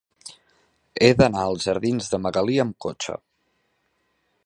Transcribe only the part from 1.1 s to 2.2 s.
d'anar als jardins